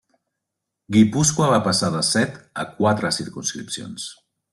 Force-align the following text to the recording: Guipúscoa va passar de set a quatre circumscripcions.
Guipúscoa 0.95 1.49
va 1.51 1.59
passar 1.67 1.91
de 1.97 2.01
set 2.07 2.39
a 2.63 2.65
quatre 2.79 3.13
circumscripcions. 3.19 4.09